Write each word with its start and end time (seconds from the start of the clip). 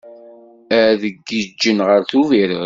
Ad 0.81 1.01
giǧǧen 1.27 1.77
ɣer 1.87 2.01
Tubiret? 2.09 2.59